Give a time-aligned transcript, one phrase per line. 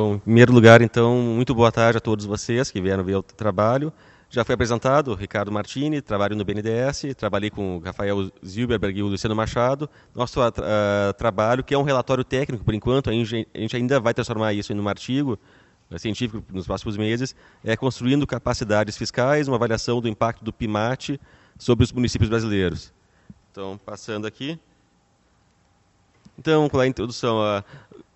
[0.00, 3.22] Bom, em primeiro lugar, então, muito boa tarde a todos vocês que vieram ver o
[3.22, 3.92] trabalho.
[4.30, 9.08] Já foi apresentado, Ricardo Martini, trabalho no BNDES, trabalhei com o Rafael Zilberberg e o
[9.08, 9.90] Luciano Machado.
[10.14, 10.52] Nosso uh,
[11.18, 14.80] trabalho, que é um relatório técnico, por enquanto, a gente ainda vai transformar isso em
[14.80, 15.38] um artigo
[15.90, 21.20] uh, científico nos próximos meses, é construindo capacidades fiscais, uma avaliação do impacto do PIMAT
[21.58, 22.90] sobre os municípios brasileiros.
[23.50, 24.58] Então, passando aqui.
[26.38, 27.38] Então, com a introdução,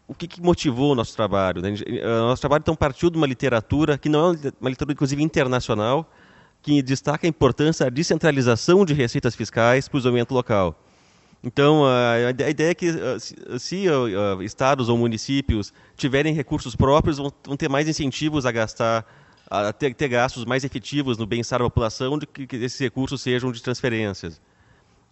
[0.06, 1.62] o que, que, motivou o nosso trabalho?
[1.62, 1.74] Né?
[2.02, 6.10] O nosso trabalho então partiu de uma literatura que não é uma literatura inclusive internacional,
[6.62, 10.78] que destaca a importância da descentralização de receitas fiscais para o desenvolvimento local.
[11.42, 12.90] Então, a, ideia é que
[13.58, 13.84] se
[14.42, 19.04] estados ou municípios tiverem recursos próprios, vão, ter mais incentivos a gastar,
[19.50, 23.62] a ter, gastos mais efetivos no bem-estar da população, que, que esses recursos sejam de
[23.62, 24.40] transferências.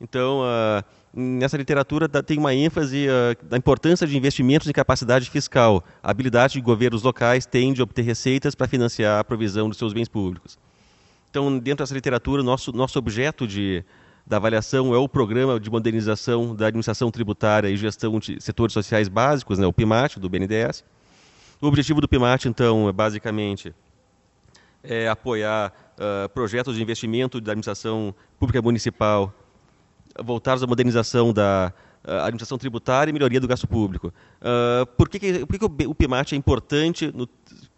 [0.03, 5.85] Então, uh, nessa literatura tem uma ênfase uh, da importância de investimentos em capacidade fiscal.
[6.03, 9.93] A habilidade de governos locais tem de obter receitas para financiar a provisão dos seus
[9.93, 10.59] bens públicos.
[11.31, 13.85] Então, dentro dessa literatura, nosso, nosso objeto de,
[14.27, 19.09] da avaliação é o Programa de Modernização da Administração Tributária e Gestão de Setores Sociais
[19.09, 20.85] Básicos, né, o PIMAT, do BNDES.
[21.61, 23.73] O objetivo do PIMAT, então, é basicamente
[24.83, 29.33] é apoiar uh, projetos de investimento da administração pública municipal
[30.21, 31.73] voltados à modernização da
[32.05, 34.13] administração tributária e melhoria do gasto público.
[34.41, 37.29] Uh, por que, que, por que, o PIMAT é importante no,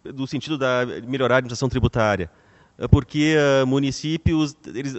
[0.03, 2.29] no sentido da melhorar a administração tributária?
[2.77, 4.95] Uh, porque uh, municípios, eles,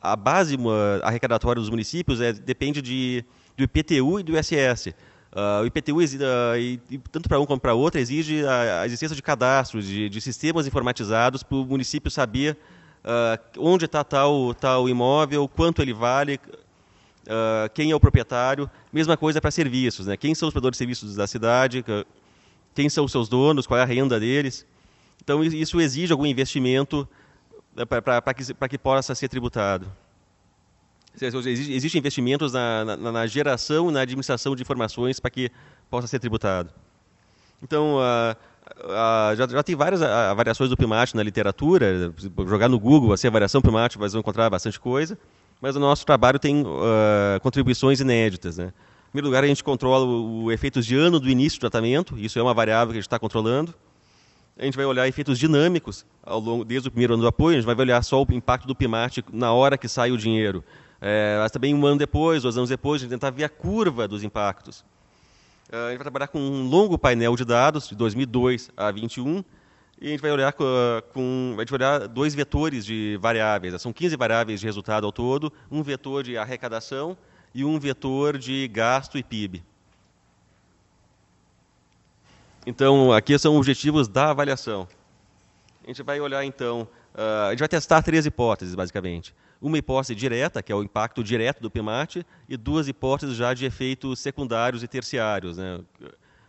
[0.00, 0.56] a base
[1.02, 3.24] arrecadatória dos municípios é, depende de,
[3.56, 4.94] do IPTU e do ISS.
[5.62, 5.96] o IPTU,
[7.10, 10.66] tanto para um como para outro, exige a, a, existência de cadastros, de, de sistemas
[10.66, 12.56] informatizados para o município saber
[13.06, 16.40] uh, onde está tal, tal imóvel, quanto ele vale,
[17.24, 18.68] uh, quem é o proprietário.
[18.92, 20.16] Mesma coisa para serviços, né?
[20.16, 21.84] quem são os provedores de serviços da cidade,
[22.74, 24.66] quem são os seus donos, qual é a renda deles.
[25.22, 27.08] Então, isso exige algum investimento
[27.74, 29.90] né, para que, que possa ser tributado.
[31.18, 35.50] Existem investimentos na, na, na geração e na administração de informações para que
[35.88, 36.70] possa ser tributado.
[37.62, 38.36] Então, uh,
[39.36, 42.12] Já, já, tem várias variações do PIMAT na literatura.
[42.46, 45.18] Jogar no Google assim, a variação PIMAT, vai encontrar bastante coisa.
[45.60, 48.58] Mas o nosso trabalho tem uh, contribuições inéditas.
[48.58, 48.66] Né?
[48.66, 52.18] Em primeiro lugar, a gente controla o, o efeitos de ano do início do tratamento.
[52.18, 53.74] Isso é uma variável que a gente está controlando.
[54.58, 57.56] A gente vai olhar efeitos dinâmicos ao longo, desde o primeiro ano do apoio.
[57.56, 60.62] A gente vai olhar só o impacto do PIMAT na hora que sai o dinheiro.
[61.00, 64.06] É, mas também um ano depois, dois anos depois, a gente tentar ver a curva
[64.08, 64.84] dos impactos.
[65.72, 69.44] Uh, a gente vai trabalhar com um longo painel de dados, de 2002 a 2021,
[70.00, 70.64] e a gente vai olhar com,
[71.12, 73.80] com vai olhar dois vetores de variáveis.
[73.82, 77.16] São 15 variáveis de resultado ao todo, um vetor de arrecadação
[77.54, 79.64] e um vetor de gasto e PIB.
[82.66, 84.86] Então, aqui são objetivos da avaliação.
[85.86, 86.82] A gente vai olhar, então,
[87.14, 91.22] uh, a gente vai testar três hipóteses, basicamente uma hipótese direta, que é o impacto
[91.22, 95.56] direto do PMAT, e duas hipóteses já de efeitos secundários e terciários.
[95.56, 95.80] Né?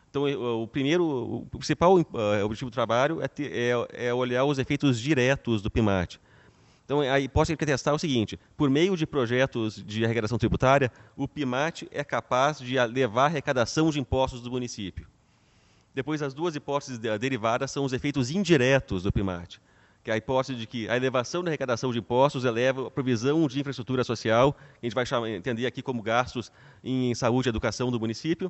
[0.09, 0.23] Então,
[0.61, 4.99] o primeiro, o principal uh, objetivo do trabalho é, ter, é, é, olhar os efeitos
[4.99, 6.19] diretos do PMAT.
[6.85, 10.37] Então, a hipótese que quer testar é o seguinte: por meio de projetos de arrecadação
[10.37, 15.05] tributária, o PIMAT é capaz de levar a arrecadação de impostos do município.
[15.97, 19.59] Depois, as duas hipóteses derivadas são os efeitos indiretos do PIMAT
[20.03, 23.45] que é a hipótese de que a elevação da arrecadação de impostos eleva a provisão
[23.45, 26.49] de infraestrutura social, que a gente vai chamar, entender aqui como gastos
[26.81, 28.49] em saúde e educação do município,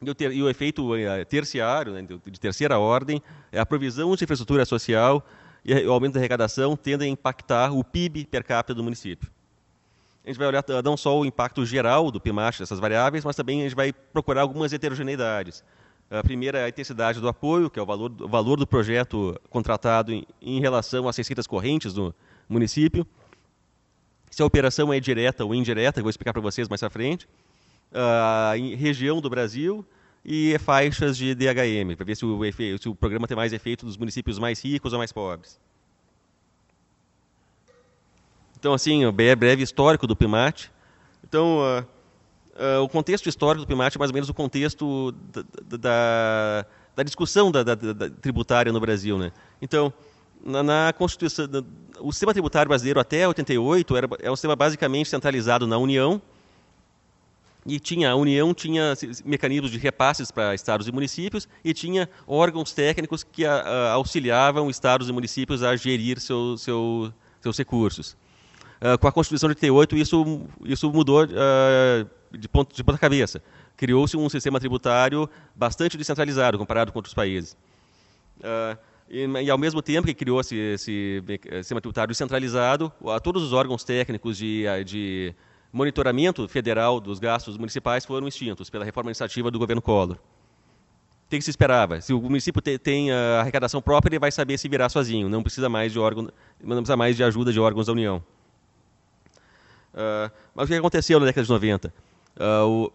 [0.00, 3.22] e o, efeito eh, terciário, né, de terceira ordem,
[3.52, 5.24] é a provisão de infraestrutura social
[5.64, 9.30] e o aumento da arrecadação tendem a impactar o PIB per capita do município.
[10.24, 13.60] A gente vai olhar não só o impacto geral do PIMAX dessas variáveis, mas também
[13.60, 15.62] a gente vai procurar algumas heterogeneidades.
[16.12, 19.40] A primeira é a intensidade do apoio, que é o valor, o valor do projeto
[19.48, 22.14] contratado em, em relação às receitas correntes do
[22.46, 23.06] município.
[24.30, 27.26] Se a operação é direta ou indireta, eu vou explicar para vocês mais à frente.
[27.90, 29.86] Uh, em região do Brasil
[30.22, 33.86] e faixas de DHM, para ver se o, efeito, se o programa tem mais efeito
[33.86, 35.58] dos municípios mais ricos ou mais pobres.
[38.58, 40.70] Então, assim, o breve histórico do PIMAT.
[41.24, 41.86] Então, uh,
[42.62, 47.02] Uh, o contexto histórico do PIMAT é mais ou menos o contexto da, da, da
[47.02, 47.74] discussão da, da,
[48.20, 49.18] tributária no Brasil.
[49.18, 49.32] Né?
[49.60, 49.92] Então,
[50.44, 51.48] na, na Constituição,
[51.98, 56.22] o sistema tributário brasileiro até 88 era, é um sistema basicamente centralizado na União,
[57.66, 58.94] e tinha a União tinha
[59.24, 64.70] mecanismos de repasses para estados e municípios e tinha órgãos técnicos que a, a, auxiliavam
[64.70, 68.16] estados e municípios a gerir seu, seu, seus recursos.
[68.80, 73.42] Uh, com a Constituição de 88 isso isso mudou uh, de ponta, de ponta cabeça.
[73.76, 77.56] criou-se um sistema tributário bastante descentralizado comparado com outros países.
[78.38, 83.42] Uh, e, e, ao mesmo tempo que criou-se esse, esse sistema tributário descentralizado, a todos
[83.42, 85.34] os órgãos técnicos de, de
[85.72, 90.18] monitoramento federal dos gastos municipais foram extintos pela reforma administrativa do governo Collor.
[91.28, 91.98] Tem que se esperava.
[92.00, 95.30] Se o município te, tem a arrecadação própria, ele vai saber se virar sozinho.
[95.30, 96.28] Não precisa mais de órgão,
[96.62, 98.22] não precisa mais de ajuda de órgãos da União.
[99.94, 101.92] Uh, mas o que aconteceu na década de 90?
[102.36, 102.90] Uh,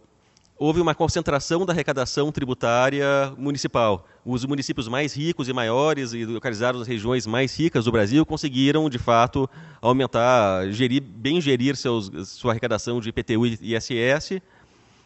[0.58, 4.08] houve uma concentração da arrecadação tributária municipal.
[4.26, 8.90] Os municípios mais ricos e maiores e localizados nas regiões mais ricas do Brasil conseguiram,
[8.90, 9.50] de fato,
[9.82, 14.42] aumentar, gerir, bem gerir seus, sua arrecadação de IPTU e ISS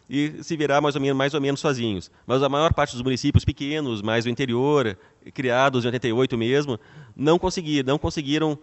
[0.08, 2.10] e se virar mais ou menos, mais ou menos sozinhos.
[2.26, 4.98] Mas a maior parte dos municípios pequenos, mais do interior,
[5.32, 6.80] criados em 88 mesmo,
[7.16, 8.58] não conseguiram, não conseguiram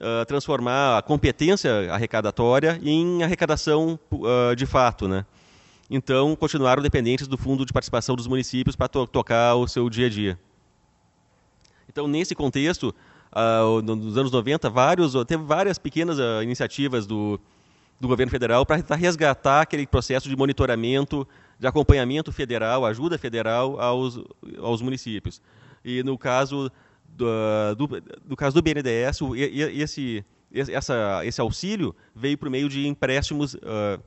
[0.00, 5.24] uh, transformar a competência arrecadatória em arrecadação uh, de fato, né?
[5.90, 10.06] então continuaram dependentes do fundo de participação dos municípios para to tocar o seu dia
[10.06, 10.38] a dia.
[11.88, 12.94] Então, nesse contexto,
[13.32, 17.40] uh, nos anos 90, vários, teve várias pequenas uh, iniciativas do,
[17.98, 21.26] do governo federal para resgatar aquele processo de monitoramento,
[21.58, 24.20] de acompanhamento federal, ajuda federal aos,
[24.60, 25.40] aos municípios.
[25.82, 26.70] E no caso
[27.08, 27.26] do,
[27.76, 29.20] do, do caso do BNDES,
[29.74, 34.02] esse, essa, esse auxílio veio por meio de empréstimos uh,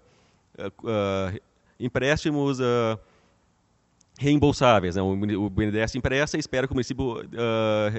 [1.80, 3.00] empréstimos uh,
[4.19, 4.95] reembolsáveis.
[4.95, 5.01] Né?
[5.01, 7.25] O, BNDES empresta e espera que o município uh,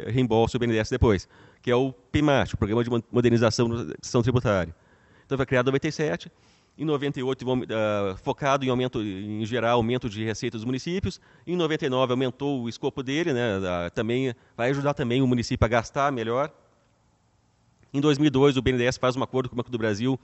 [0.06, 1.28] reembolse o BNDES depois,
[1.60, 4.74] que é o PIMAT, o Programa de Modernização da Gestão Tributária.
[5.26, 6.30] Então foi criado em 97,
[6.76, 11.20] em 98 uh, focado em aumento, em gerar aumento de receita dos municípios.
[11.46, 13.58] Em 99 aumentou o escopo dele, né?
[13.58, 16.50] Uh, também vai ajudar também o município a gastar melhor.
[17.92, 20.18] Em 2002 o BNDES faz um acordo com o Banco do Brasil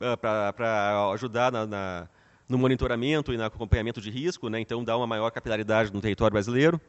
[0.00, 2.08] uh, para ajudar na, na
[2.48, 4.60] no monitoramento e no acompanhamento de risco, né?
[4.60, 6.80] então dá uma maior capilaridade no território brasileiro.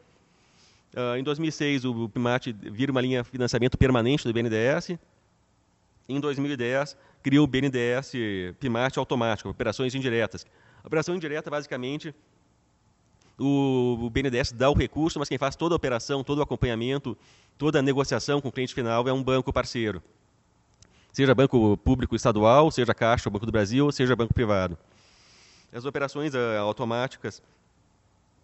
[0.93, 4.97] Uh, em 2006, o PIMAT vira uma linha de financiamento permanente do BNDES.
[6.07, 8.11] Em 2010, criou o BNDES
[8.59, 10.45] PIMAT automático, operações indiretas.
[10.83, 12.13] Operação indireta, basicamente,
[13.39, 17.17] o, o BNDES dá o recurso, mas quem faz toda a operação, todo o acompanhamento,
[17.57, 20.03] toda a negociação com o cliente final é um banco parceiro.
[21.11, 24.77] Seja banco público estadual, seja Caixa, Banco do Brasil, seja banco privado.
[25.71, 27.41] As operações uh, automáticas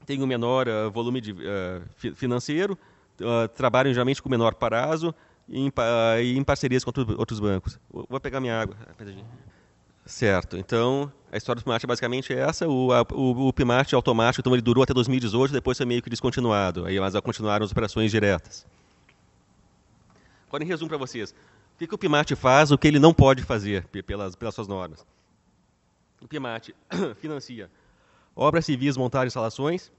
[0.06, 2.78] têm um menor uh, volume de, uh, financeiro,
[3.54, 5.14] trabalham geralmente com menor prazo
[5.50, 7.80] e em, em parcerias com outros bancos.
[7.92, 8.76] Vou pegar minha água.
[10.06, 10.58] Certo.
[10.58, 12.68] Então, a história do PIMAT é basicamente essa.
[12.68, 16.86] O, a, o, o automático, então, ele durou até 2018, depois foi meio que descontinuado.
[16.86, 18.66] Aí, mas continuaram as operações diretas.
[20.48, 21.32] Agora, em resumo para vocês.
[21.32, 24.68] O que, que o PIMAT faz, o que ele não pode fazer pelas, pelas suas
[24.68, 25.06] normas?
[26.22, 26.74] O PIMAT
[27.18, 27.70] financia
[28.40, 29.92] obras civis, montar instalações,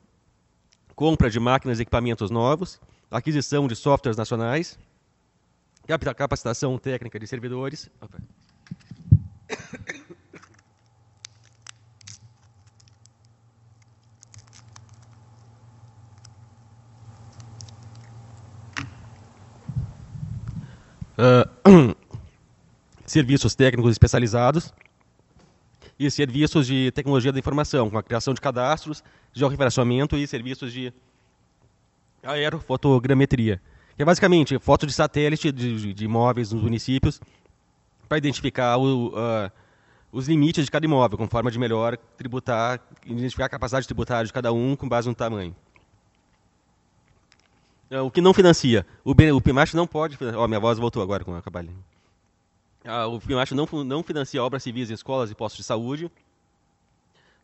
[0.94, 2.80] compra de máquinas e equipamentos novos,
[3.10, 4.78] aquisição de softwares nacionais,
[5.98, 7.90] capacitação técnica de servidores.
[8.00, 8.18] Opa.
[21.18, 21.94] Uh,
[23.04, 24.72] serviços técnicos especializados,
[26.00, 29.04] e serviços de tecnologia da informação, com a criação de cadastros,
[29.34, 30.90] georreferenciamento e serviços de
[32.22, 33.60] aerofotogrametria.
[34.00, 37.20] Que é basicamente foto de satélite de, de imóveis nos municípios
[38.08, 39.52] para identificar o, uh,
[40.10, 44.32] os limites de cada imóvel, com forma de melhor tributar, identificar a capacidade tributária de
[44.32, 45.54] cada um com base no tamanho.
[47.90, 48.86] Uh, o que não financia?
[49.04, 50.16] O, o PIMAT não pode...
[50.34, 51.68] Oh, minha voz voltou agora com a cabalha.
[52.86, 56.10] Ah, o FIMAT não, não financia obras civis em escolas e postos de saúde,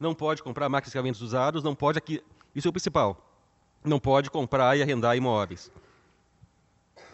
[0.01, 2.23] não pode comprar máquinas e equipamentos usados, não pode aqui,
[2.55, 3.31] isso é o principal,
[3.85, 5.71] não pode comprar e arrendar imóveis.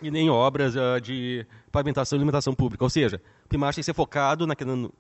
[0.02, 2.85] E nem obras uh, de pavimentação e alimentação pública.
[2.85, 4.92] Ou seja, o PIMAT tem que ser focado na, no,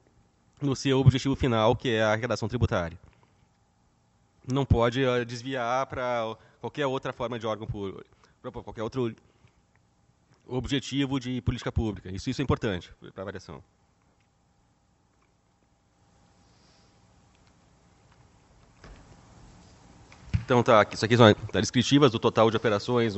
[0.60, 2.96] no seu objetivo final, que é a arrecadação tributária.
[4.50, 8.04] Não pode uh, desviar para qualquer outra forma de órgão público,
[8.40, 9.12] para qualquer outro
[10.46, 12.08] objetivo de política pública.
[12.10, 13.62] Isso, isso é importante para a avaliação.
[20.44, 23.14] Então tá, isso aqui são as descritivas do total de operações.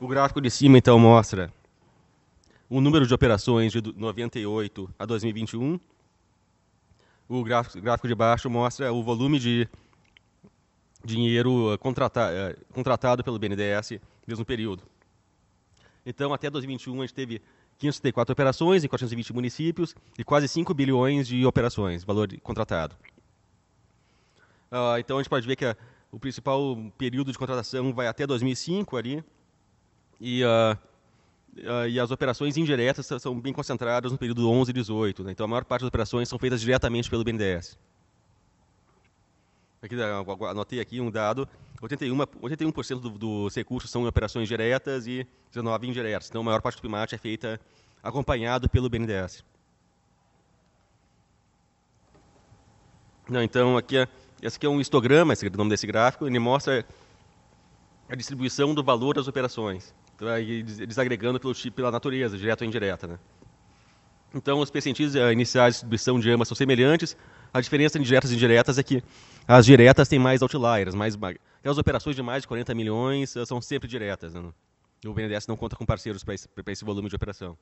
[0.00, 1.52] O gráfico de cima então mostra
[2.68, 5.78] o número de operações de 98 a 2021.
[7.28, 9.68] O gráfico, de baixo mostra o volume de
[11.04, 14.82] dinheiro contrata, contratado pelo BNDES mesmo período.
[16.04, 17.42] Então, até 2021, a gente teve
[17.78, 22.96] 534 operações em 420 municípios e quase 5 bilhões de operações, valor contratado.
[24.70, 25.76] Uh, então a gente pode ver que
[26.10, 29.22] o principal período de contratação vai até 2005 ali,
[30.24, 30.78] e, uh,
[31.58, 35.24] uh, e as operações indiretas são bem concentradas no período 11 e 18.
[35.24, 35.32] Né?
[35.32, 37.76] Então a maior parte das operações são feitas diretamente pelo BNDES.
[39.82, 39.96] Aqui,
[40.48, 41.48] anotei aqui um dado,
[41.82, 46.28] 81%, 81 do, dos recursos são operações diretas e 19 indiretas.
[46.28, 47.60] Então a maior parte do PIMAT é feita
[48.00, 49.44] acompanhado pelo BNDES.
[53.28, 54.08] Não, então aqui é,
[54.40, 56.86] esse aqui é um histograma, esse é o nome desse gráfico, ele mostra
[58.08, 59.92] a distribuição do valor das operações,
[60.86, 63.06] desagregando pelo tipo, pela natureza, direta ou indireta.
[63.06, 63.18] Né?
[64.34, 67.16] Então, os percentis iniciais de distribuição de ambas são semelhantes,
[67.52, 69.02] a diferença em diretas e indiretas é que
[69.46, 71.18] as diretas têm mais outliers, mais,
[71.62, 74.32] as operações de mais de 40 milhões eh, são sempre diretas.
[74.32, 74.52] Né?
[75.04, 77.58] O BNDES não conta com parceiros para esse, esse, volume de operação.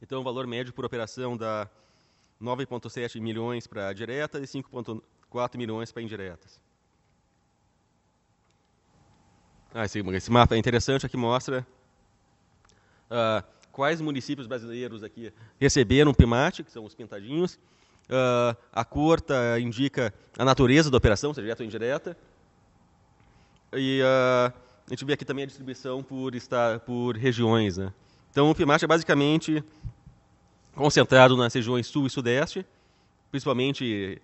[0.00, 1.68] Então, o valor médio por operação dá
[2.40, 6.60] 9,7 milhões para direta e 5,4 milhões para indiretas.
[9.78, 11.66] Ah, esse, esse, mapa é interessante, aqui mostra
[13.10, 15.30] uh, quais municípios brasileiros aqui
[15.60, 17.58] receberam PIMAT, que são os pintadinhos,
[18.06, 22.16] Uh, a cor tá, indica a natureza da operação, seja direta ou indireta.
[23.72, 24.54] E uh,
[24.86, 27.78] a gente vê aqui também a distribuição por, estar, por regiões.
[27.78, 27.92] Né?
[28.30, 29.60] Então, o PIMAT é basicamente
[30.72, 32.64] concentrado nas regiões sul e sudeste,
[33.28, 34.22] principalmente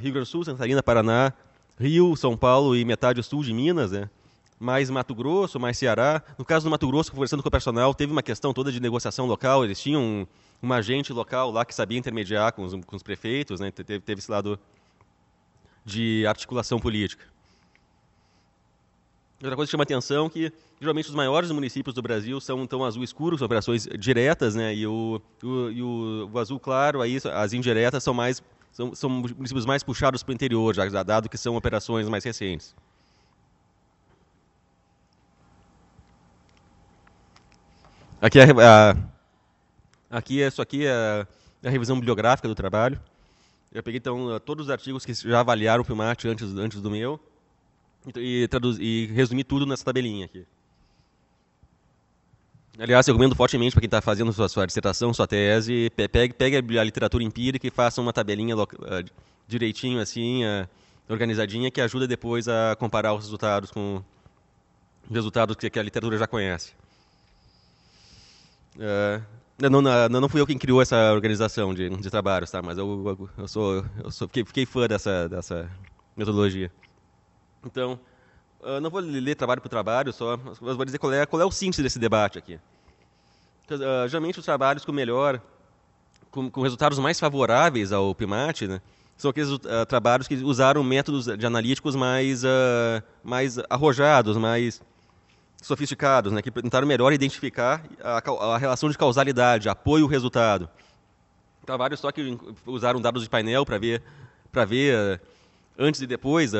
[0.00, 1.32] Rio Grande do Sul, Santa Catarina, Paraná,
[1.78, 4.10] Rio, São Paulo e metade sul de Minas, né?
[4.58, 6.22] Mais Mato Grosso, mais Ceará.
[6.36, 9.26] No caso do Mato Grosso, conversando com o personal, teve uma questão toda de negociação
[9.26, 10.26] local, eles tinham
[10.62, 13.70] um agente local lá que sabia intermediar com os, com os prefeitos, né?
[13.70, 14.58] teve, teve esse lado
[15.84, 17.24] de articulação política.
[19.40, 22.84] Outra coisa que chama atenção é que geralmente os maiores municípios do Brasil são então
[22.84, 24.74] azul escuro, são operações diretas, né?
[24.74, 29.08] E o, o, e o, o azul claro, aí as indiretas são mais são, são
[29.08, 32.74] municípios mais puxados para o interior, já dado que são operações mais recentes.
[38.20, 38.96] Aqui é a, a
[40.10, 41.26] Aqui, isso aqui é
[41.62, 43.00] a revisão bibliográfica do trabalho.
[43.72, 47.20] Eu peguei então todos os artigos que já avaliaram o Filmate antes, antes do meu
[48.16, 50.46] e, traduz, e resumi tudo nessa tabelinha aqui.
[52.78, 56.78] Aliás, eu recomendo fortemente para quem está fazendo sua, sua dissertação, sua tese, pegue, pegue
[56.78, 58.66] a literatura empírica e faça uma tabelinha uh,
[59.46, 60.68] direitinho, assim, uh,
[61.08, 64.02] organizadinha, que ajuda depois a comparar os resultados com
[65.08, 66.72] os resultados que a literatura já conhece.
[68.78, 69.22] Uh,
[69.60, 72.62] não, não, não fui eu quem criou essa organização de, de trabalhos, tá?
[72.62, 75.68] Mas eu, eu, sou, eu sou, fiquei, fiquei fã dessa, dessa
[76.16, 76.70] metodologia.
[77.66, 77.98] Então,
[78.62, 81.50] eu não vou ler trabalho por trabalho, só vou dizer qual é, qual é o
[81.50, 82.54] síntese desse debate aqui.
[83.70, 85.40] Uh, geralmente os trabalhos com melhor,
[86.30, 88.80] com, com, resultados mais favoráveis ao PIMAT, né,
[89.16, 94.80] são aqueles uh, trabalhos que usaram métodos de analíticos mais, uh, mais arrojados, mais
[95.62, 98.18] sofisticados, né, que tentaram melhor identificar a,
[98.54, 100.68] a relação de causalidade, apoio-resultado.
[101.66, 104.02] Trabalhos só que usaram dados de painel para ver,
[104.50, 105.20] para ver eh,
[105.78, 106.56] antes e depois, uh,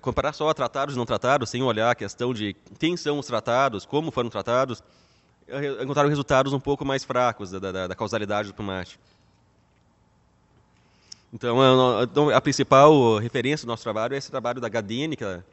[0.00, 3.84] comparar só tratados e não tratados, sem olhar a questão de quem são os tratados,
[3.84, 4.82] como foram tratados,
[5.82, 8.98] encontraram resultados um pouco mais fracos da, da, da causalidade do tomate.
[11.32, 15.24] Então, a, então, a principal referência do nosso trabalho é esse trabalho da Gadini, que
[15.24, 15.44] ela,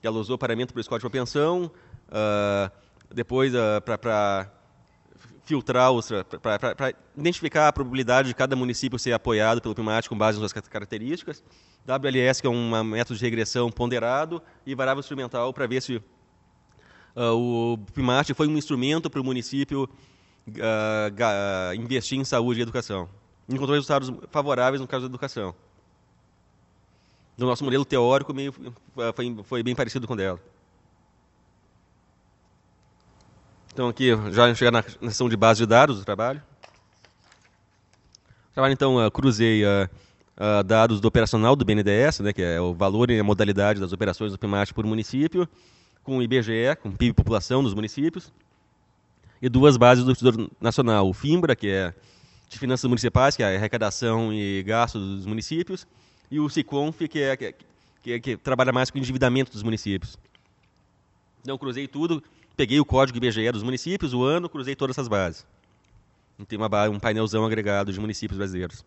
[0.00, 1.70] que ela usou paramento para o score de propensão,
[2.08, 2.70] uh,
[3.14, 4.50] depois uh, para
[5.44, 5.90] filtrar,
[6.40, 10.68] para identificar a probabilidade de cada município ser apoiado pelo PIMAT com base nas suas
[10.68, 11.42] características.
[11.86, 16.02] WLS, que é um método de regressão ponderado, e variável instrumental para ver se uh,
[17.34, 19.88] o PIMAT foi um instrumento para o município
[20.48, 23.08] uh, investir em saúde e educação.
[23.48, 25.54] Encontrou resultados favoráveis no caso da educação.
[27.36, 28.54] No nosso modelo teórico, meio,
[29.14, 30.40] foi, foi bem parecido com o dela.
[33.72, 36.42] Então aqui já chegar na sessão de base de dados do trabalho.
[38.50, 42.74] O trabalho então uh, cruzei uh, dados do operacional do BNDES, né, que é o
[42.74, 45.48] valor e a modalidade das operações do PIMAT por município,
[46.02, 48.30] com o IBGE, com PIB população dos municípios,
[49.40, 51.94] e duas bases do Tesouro Nacional, o FIMBRA, que é
[52.50, 55.86] de finanças municipais, que é a arrecadação e gasto dos municípios,
[56.30, 57.54] e o SICONF, que, é, que,
[58.02, 60.18] que, que trabalha mais com o endividamento dos municípios.
[61.42, 62.22] Então cruzei tudo,
[62.56, 65.46] peguei o código IBGE dos municípios, o ano, cruzei todas essas bases.
[66.48, 68.84] Tem uma, um painelzão agregado de municípios brasileiros.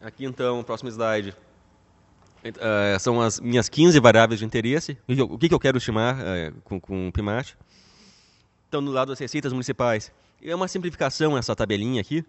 [0.00, 1.36] Aqui então, próximo slide.
[2.42, 4.96] Uh, são as minhas 15 variáveis de interesse.
[5.06, 7.54] O que, eu quero estimar uh, com, com o PIMAT?
[8.66, 10.10] Então, no lado das receitas municipais,
[10.42, 12.24] é uma simplificação essa tabelinha aqui.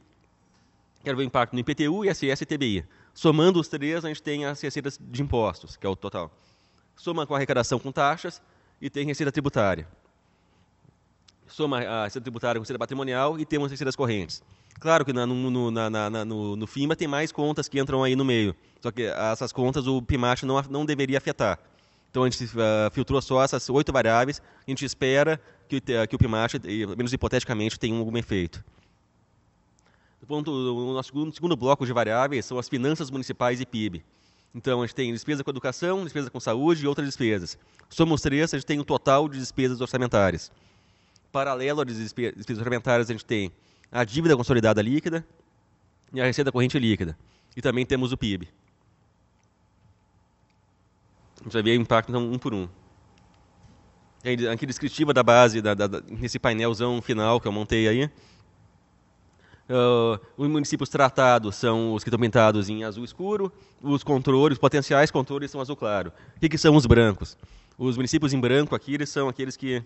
[1.02, 2.86] Quero ver o impacto no IPTU, ISS e TBI.
[3.14, 6.30] Somando os três, a gente tem as receitas de impostos, que é o total.
[7.02, 8.40] Soma com a arrecadação com taxas
[8.80, 9.88] e tem receita tributária.
[11.48, 14.44] Soma a receita tributária com receita patrimonial e temos receitas correntes.
[14.80, 18.16] Claro que na, no, na, na, no, no, FIMA tem mais contas que entram aí
[18.16, 18.56] no meio.
[18.80, 21.58] Só que essas contas o PIMAT não, não deveria afetar.
[22.12, 24.40] Então a gente uh, filtrou só essas oito variáveis.
[24.40, 26.62] A gente espera que, que o PIMAT,
[26.96, 28.64] menos hipoteticamente, tenha algum efeito.
[30.22, 34.06] O, ponto, o nosso segundo, segundo bloco de variáveis são as finanças municipais e PIB.
[34.54, 37.58] Então a gente tem despesa com educação, despesa com saúde e outras despesas.
[37.90, 40.52] Somos três, a gente tem um total de despesas orçamentárias.
[41.32, 43.52] Paralelo às despesas orçamentárias, a gente tem
[43.92, 45.26] a dívida consolidada líquida
[46.14, 47.18] e a receita corrente líquida.
[47.56, 48.48] E também temos o PIB.
[51.40, 52.68] A gente vai ver o impacto então, um por um.
[54.54, 58.10] Aqui descritiva da base, da, da, nesse painelzão final que eu montei aí.
[59.72, 63.50] Uh, os municípios tratados são os que estão pintados em azul escuro,
[63.82, 66.12] os controles, potenciais controles são azul claro.
[66.36, 67.38] O que, que são os brancos?
[67.78, 69.82] Os municípios em branco aqui eles são aqueles que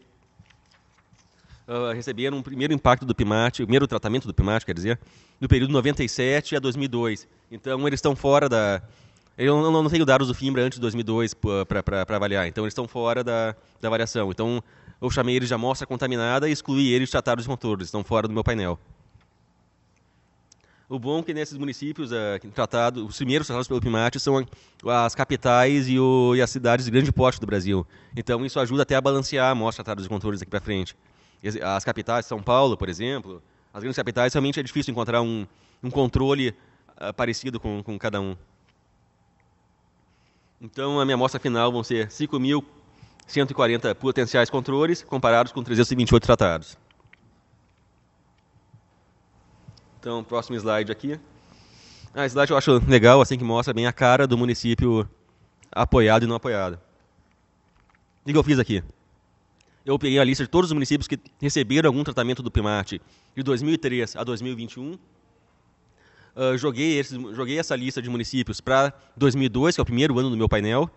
[1.67, 4.99] uh, receberam o primeiro impacto do PIMAT, o primeiro tratamento do PIMAT, quer dizer,
[5.39, 7.27] no período 97 a 2002.
[7.51, 8.81] Então, eles estão fora da...
[9.37, 12.87] Eu não, não tenho dados do FIMBRA antes de 2002 para avaliar, então eles estão
[12.87, 14.31] fora da, da avaliação.
[14.31, 14.63] Então,
[14.99, 18.33] eu chamei eles de amostra contaminada e excluí eles tratados de controles, estão fora do
[18.33, 18.79] meu painel.
[20.87, 24.45] O bom é que nesses municípios uh, os primeiros tratados pelo PIMAT são
[24.87, 27.85] as capitais e, o, e, as cidades de grande porte do Brasil.
[28.15, 30.95] Então isso ajuda até a balancear a amostra tratados de controles aqui para frente
[31.61, 33.41] as capitais, São Paulo, por exemplo,
[33.73, 35.45] as grandes capitais, realmente é difícil encontrar um,
[35.83, 38.35] um controle uh, parecido com, com cada um.
[40.61, 46.77] Então, a minha amostra final vão ser 5.140 potenciais controles, comparados com 328 tratados.
[50.05, 51.19] Então, próximo slide aqui.
[52.13, 55.09] Ah, esse slide eu acho legal, assim que mostra bem a cara do município
[55.71, 56.79] apoiado e não apoiado.
[58.23, 58.83] O que eu fiz aqui?
[59.83, 63.01] eu peguei a lista de todos os municípios que receberam algum tratamento do PIMAT
[63.35, 64.91] de 2003 a 2021.
[64.91, 64.99] Uh,
[66.35, 70.29] ah, joguei, esses, joguei essa lista de municípios para 2002, que é o primeiro ano
[70.29, 70.87] do meu painel,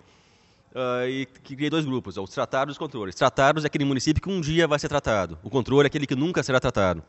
[0.74, 3.14] uh, e criei dois grupos, os tratados e os controles.
[3.14, 6.14] Tratados é aquele município que um dia vai ser tratado, o controle é aquele que
[6.14, 7.02] nunca será tratado.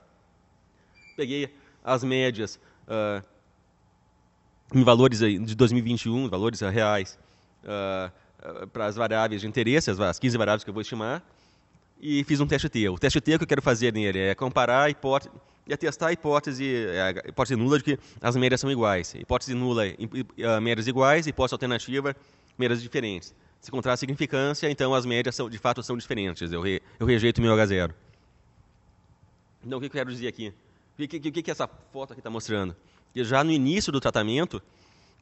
[1.17, 1.49] Peguei
[1.83, 3.23] as médias uh,
[4.73, 7.17] em valores de 2021, valores reais,
[8.71, 11.23] para as variáveis de interesse, as, as 15 variáveis que eu vou estimar,
[11.99, 12.87] e fiz um teste T.
[12.89, 15.31] O teste T que eu quero fazer nele é comparar a hipótese,
[15.79, 16.87] testar a hipótese,
[17.25, 19.13] a hipótese nula de que as médias são iguais.
[19.15, 19.83] Hipótese nula,
[20.61, 22.15] médias iguais, hipótese alternativa,
[22.57, 23.35] médias diferentes.
[23.59, 26.51] Se encontrar significância, então as médias são, de fato são diferentes.
[26.51, 27.91] Eu, re, eu rejeito o meu H0.
[29.65, 30.53] Então, o que eu quero dizer aqui?
[30.99, 32.75] O que, que, essa foto aqui está mostrando?
[33.13, 34.61] Que já no início do tratamento,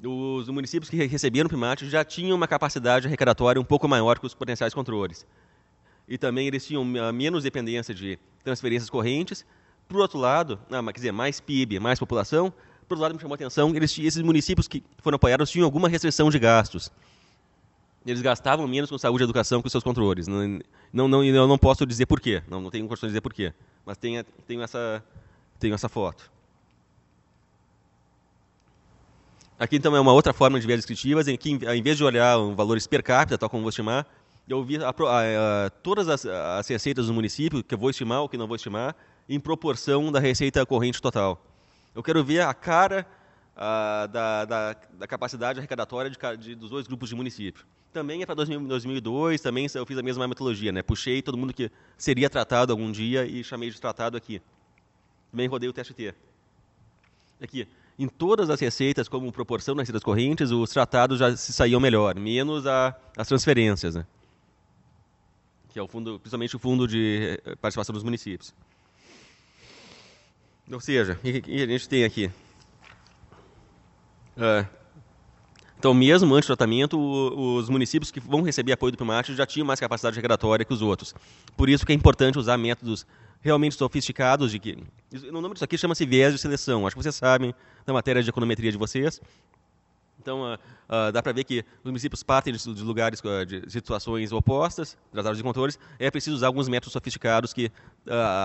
[0.03, 4.33] os municípios que receberam primate já tinham uma capacidade arrecadatória um pouco maior que os
[4.33, 5.25] potenciais controles
[6.07, 9.45] e também eles tinham ah, menos dependência de transferências correntes.
[9.87, 12.51] Por outro lado, ah, quer dizer, mais PIB, mais população.
[12.87, 15.89] Por outro lado, me chamou a atenção, eles, esses municípios que foram apoiados tinham alguma
[15.89, 16.89] restrição de gastos.
[18.05, 20.27] Eles gastavam menos com saúde e educação que os seus controles.
[20.27, 20.59] Não,
[20.93, 23.53] não, não, eu não posso dizer porquê, não, não tenho condições de dizer porquê.
[23.85, 25.03] Mas tenho, tenho, essa,
[25.59, 26.31] tenho essa foto.
[29.59, 32.37] Aqui, então, é uma outra forma de ver descritivas, em que, em vez de olhar
[32.55, 34.05] valores per capita, tal como vou estimar,
[34.47, 38.21] eu vi a, a, a, todas as, as, receitas do município, que eu vou estimar
[38.21, 38.95] ou que não vou estimar,
[39.27, 41.43] em proporção da receita corrente total.
[41.95, 43.05] Eu quero ver a cara
[43.55, 47.65] da, da, da, capacidade arrecadatória de, de, dos dois grupos de município.
[47.91, 50.83] Também é para 2002, também eu fiz a mesma metodologia, né?
[50.83, 54.39] puxei todo mundo que seria tratado algum dia e chamei de tratado aqui.
[55.31, 56.13] Também rodei o teste T.
[57.41, 57.67] Aqui,
[57.99, 62.15] em todas as receitas, como proporção das receitas correntes, os tratados já se saíam melhor,
[62.15, 63.95] menos a, as transferências.
[63.95, 64.05] Né?
[65.77, 68.51] que é o fundo, principalmente o fundo de eh, participação dos municípios.
[70.71, 72.31] Ou seja, o que a gente tem aqui?
[74.35, 74.65] É,
[75.77, 79.67] então, mesmo antes do tratamento, os municípios que vão receber apoio do PIMAT já tinham
[79.67, 81.13] mais capacidade regulatória que os outros.
[81.55, 83.05] Por isso que é importante usar métodos
[83.41, 84.77] realmente sofisticados de que...
[85.31, 86.85] O nome disso aqui chama-se viés de seleção.
[86.85, 87.53] Acho que vocês sabem
[87.85, 89.21] da matéria de econometria de vocês.
[90.19, 93.69] Então, uh, uh, dá para ver que os municípios partem de, de lugares, uh, de
[93.69, 95.79] situações opostas, tratados de controles.
[95.97, 97.71] É preciso usar alguns métodos sofisticados que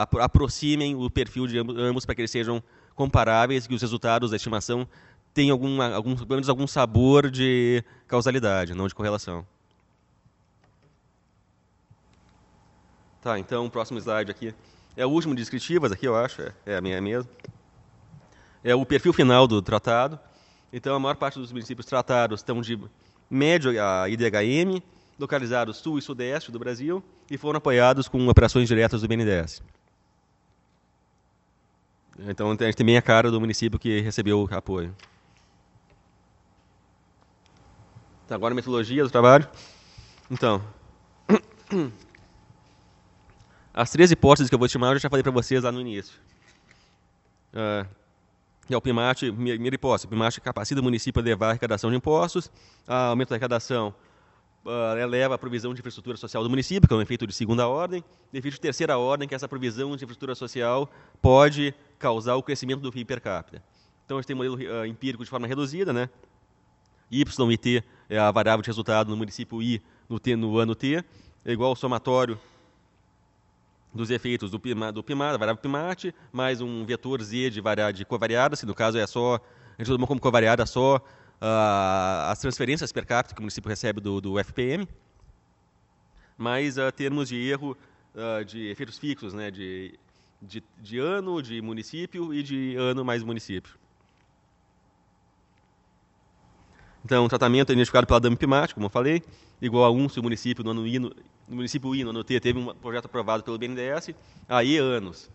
[0.01, 2.63] apro aproximem o perfil de ambos para que eles sejam
[2.95, 4.87] comparáveis, que os resultados da estimação
[5.35, 9.45] tenham algum, algum, pelo menos algum sabor de causalidade, não de correlação.
[13.23, 14.55] Tá, então, o próximo slide aqui.
[14.97, 17.31] É o último de descritivas aqui, eu acho, é, é a minha mesmo.
[18.63, 20.19] É o perfil final do tratado.
[20.73, 22.79] Então, a maior parte dos municípios tratados estão de
[23.29, 24.83] médio a IDHM,
[25.19, 29.63] localizados sul e sudeste do Brasil, e foram apoiados com operações diretas do BNDES.
[32.29, 34.95] Então, a gente tem bem a cara do município que recebeu apoio.
[38.25, 39.49] Então, agora a metodologia do trabalho.
[40.31, 40.63] Então,
[43.75, 46.15] as três hipóteses que eu vou estimar eu já falei para vocês lá no início.
[47.53, 47.87] Uh,
[48.71, 51.97] é o PIMAT, primeira hipótese, o PIMAT capacita o município a levar a arrecadação de
[51.97, 52.51] impostos,
[52.87, 53.95] a aumento da arrecadação
[54.65, 57.67] uh, eleva a provisão de infraestrutura social do município, que é um efeito de segunda
[57.69, 62.43] ordem, e efeito de terceira ordem, que essa provisão de infraestrutura social pode causar o
[62.43, 63.63] crescimento do PIB per capita.
[64.05, 66.09] Então, a gente tem um modelo uh, empírico de forma reduzida, né?
[67.11, 70.75] Y e T é a variável de resultado no município I no, T, no ano
[70.75, 71.05] T,
[71.45, 72.39] é igual ao somatório
[73.95, 77.93] dos efeitos do PIMA, do PIMA, da variável PIMAT, mais um vetor Z de, variável,
[77.93, 82.39] de covariada, se no caso é só, a gente tomou como covariada só uh, as
[82.39, 84.89] transferências per capita que o município recebe do, do FPM,
[86.39, 87.77] mais uh, termos de erro
[88.15, 89.99] uh, de efeitos fixos, né, de,
[90.41, 93.82] de, de ano, de município e de ano mais município.
[97.05, 99.23] Então, o tratamento é identificado pela DAM PIMAT, como eu falei,
[99.61, 101.09] igual a 1 se o município no ano I, no,
[101.49, 104.15] no município I, no ano T, teve um projeto aprovado pelo BNDES,
[104.49, 105.29] aí anos.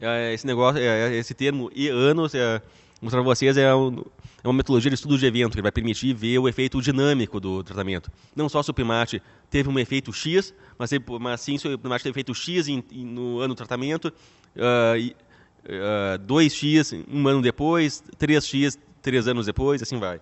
[0.00, 2.60] É, esse negócio, é, esse termo e anos, é,
[3.00, 4.04] mostrar para vocês, é, um,
[4.42, 7.62] é, uma metodologia de estudo de evento que vai permitir ver o efeito dinâmico do
[7.62, 8.10] tratamento.
[8.34, 12.02] Não só se o PIMAT teve um efeito X, mas, mas sim se o PIMAT
[12.02, 15.14] teve efeito X em, em, no ano do tratamento, uh,
[15.66, 20.20] uh, 2X um ano depois, 3X três anos depois, assim vai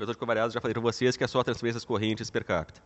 [0.00, 2.80] o de covariados já falei para vocês que é só transferências correntes per capita.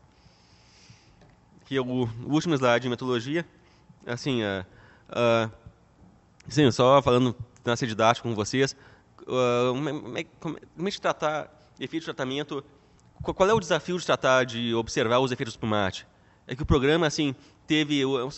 [1.60, 3.44] Aqui é o, o último slide de metodologia.
[4.06, 4.64] Assim, uh,
[5.10, 5.50] uh,
[6.48, 8.76] sim, só falando na ser didático com vocês,
[9.22, 12.64] uh, como é que tratar efeito de tratamento,
[13.22, 16.06] qual é o desafio de tratar de observar os efeitos do pomate?
[16.46, 17.34] É que o programa, assim,
[17.66, 18.28] teve, o,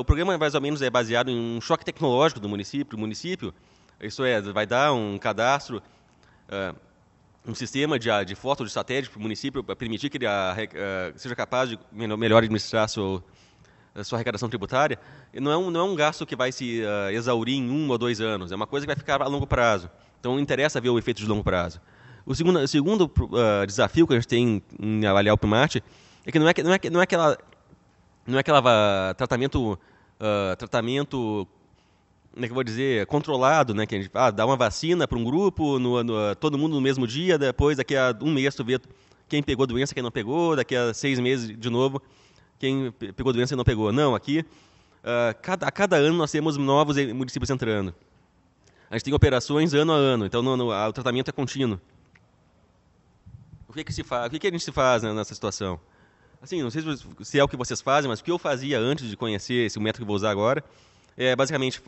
[0.00, 3.54] o programa mais ou menos é baseado em um choque tecnológico do município, do município,
[4.00, 5.80] isso é, vai dar um cadastro
[6.48, 6.76] uh,
[7.46, 10.52] um sistema de, de foto de satélite para o município para permitir que ele a,
[10.52, 13.22] a, seja capaz de melhor administrar sua,
[13.94, 14.98] a sua arrecadação tributária,
[15.34, 17.98] não é, um, não é um gasto que vai se uh, exaurir em um ou
[17.98, 19.90] dois anos, é uma coisa que vai ficar a longo prazo.
[20.20, 21.80] Então, interessa ver o efeito de longo prazo.
[22.24, 25.82] O segundo, o segundo uh, desafio que a gente tem em avaliar o PIMAT
[26.24, 27.38] é que não é, não é, não é aquela,
[28.24, 31.48] não é aquela tratamento, uh, tratamento
[32.32, 33.86] como é que eu vou dizer, controlado, né?
[33.86, 36.80] Que a gente ah, dá uma vacina para um grupo, no, no, todo mundo no
[36.80, 38.80] mesmo dia, depois daqui a um mês tu vê
[39.28, 42.02] quem pegou doença, quem não pegou, daqui a seis meses de novo,
[42.58, 43.92] quem pegou doença e não pegou.
[43.92, 47.94] Não, aqui, uh, cada, a cada ano nós temos novos municípios entrando.
[48.90, 51.80] A gente tem operações ano a ano, então no, no, a, o tratamento é contínuo.
[53.68, 54.26] O que, que se faz?
[54.26, 55.80] O que, que a gente se faz né, nessa situação?
[56.42, 56.82] Assim, não sei
[57.20, 59.78] se é o que vocês fazem, mas o que eu fazia antes de conhecer esse
[59.78, 60.62] método que eu vou usar agora,
[61.16, 61.82] é, basicamente,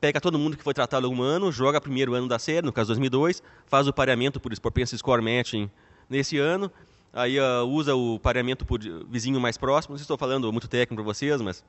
[0.00, 2.88] pega todo mundo que foi tratado um ano, joga primeiro ano da série, no caso
[2.88, 5.70] 2002, faz o pareamento por, por score matching
[6.08, 6.70] nesse ano,
[7.12, 9.92] aí uh, usa o pareamento por vizinho mais próximo.
[9.92, 11.64] Não sei se estou falando muito técnico para vocês, mas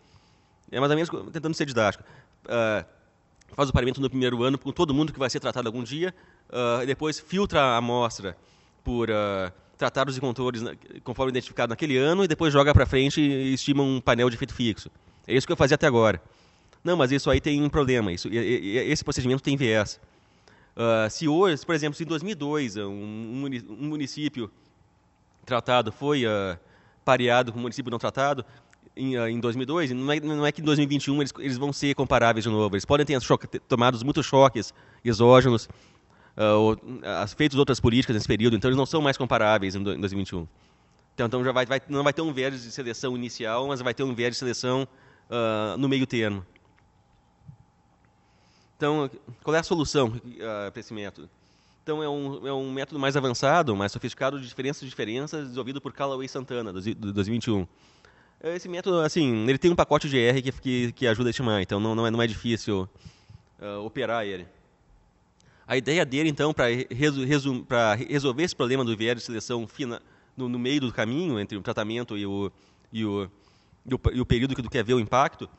[0.72, 2.04] é mais ou menos tentando ser didático.
[2.46, 2.86] Uh,
[3.56, 6.14] faz o pareamento no primeiro ano com todo mundo que vai ser tratado algum dia,
[6.50, 8.38] uh, depois filtra a amostra
[8.84, 10.64] por uh, tratados e controles
[11.04, 14.54] conforme identificado naquele ano, e depois joga para frente e estima um painel de efeito
[14.54, 14.92] fixo.
[15.28, 16.22] É isso que eu fazia até agora.
[16.84, 18.12] Não, mas isso aí tem um problema.
[18.12, 20.00] Isso, esse procedimento tem viés.
[20.80, 24.50] Uh, se hoje, por exemplo, se em 2002 um, um município
[25.46, 26.58] tratado foi uh,
[27.04, 28.46] pareado com um município não tratado,
[28.96, 31.94] em, uh, em 2002, não é, não é, que em 2021 eles, eles, vão ser
[31.96, 32.76] comparáveis de novo.
[32.76, 35.68] Eles podem ter, choque, ter tomado muitos choques exógenos,
[36.38, 36.78] ou,
[37.36, 40.48] feitos outras políticas nesse período, então eles não são mais comparáveis em, 2021.
[41.14, 43.94] Então, então já vai, vai, não vai ter um viés de seleção inicial, mas vai
[43.94, 44.88] ter um viés de seleção
[45.78, 46.46] no meio termo.
[48.80, 49.12] Então,
[49.44, 51.30] qual é a solução uh, para esse método?
[51.84, 55.82] Então, é um, é um método mais avançado, mais sofisticado de diferenças de diferenças, desenvolvido
[55.82, 57.68] por Callaway Santana, de 2021.
[58.42, 61.62] Esse método, assim, ele tem um pacote de R que, que, que ajuda a estimar,
[61.62, 62.88] então não, não, é, não é difícil
[63.60, 64.48] uh, operar ele.
[65.68, 67.66] A ideia dele, então, para resu, resum,
[68.08, 70.02] resolver esse problema do viés de seleção fina,
[70.38, 72.50] no, no, meio do caminho entre o tratamento e o,
[72.94, 73.30] e o,
[73.86, 75.50] e o, e o período que tu quer ver o impacto,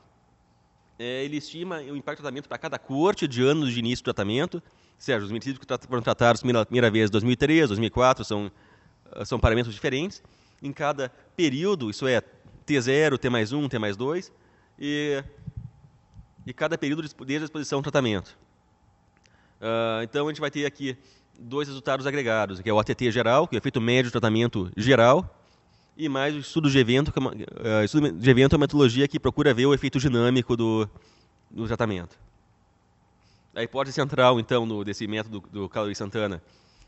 [1.00, 4.12] é, ele estima o impacto do tratamento para cada corte de anos de início do
[4.12, 4.62] tratamento.
[4.98, 8.52] Sérgio, os municípios que foram tratados pela primeira vez em 2003, 2004, são,
[9.12, 10.22] ah, são parâmetros diferentes.
[10.62, 12.20] Em cada período, isso é
[12.66, 14.30] T0, T mais 1, T mais 2,
[14.78, 15.24] e,
[16.46, 18.38] e cada período a exposição ao tratamento.
[19.58, 20.98] Uh, então, a gente vai ter aqui
[21.38, 24.70] dois resultados agregados, que é o ATT geral, que é o efeito médio do tratamento
[24.76, 25.39] geral,
[25.96, 28.62] e mais o estudo de evento, que é uma, uh, estudo de evento é uma
[28.62, 30.88] metodologia que procura ver o efeito dinâmico do,
[31.50, 32.18] do tratamento.
[33.54, 36.42] A hipótese central, então, no, desse método do, Calorie Santana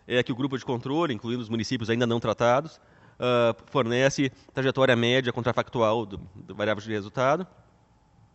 [0.06, 2.80] é que o grupo de controle, incluindo os municípios ainda não tratados,
[3.18, 7.46] uh, fornece trajetória média contrafactual do, do variável de resultado.